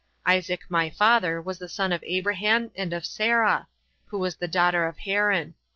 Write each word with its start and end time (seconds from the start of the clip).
Isaac 0.25 0.61
my 0.67 0.89
father 0.89 1.39
was 1.39 1.59
the 1.59 1.69
son 1.69 1.91
of 1.91 2.03
Abraham 2.07 2.71
and 2.75 2.91
of 2.91 3.05
Sarah, 3.05 3.67
who 4.05 4.17
was 4.17 4.37
the 4.37 4.47
daughter 4.47 4.87
of 4.87 4.97
Haran. 4.97 5.53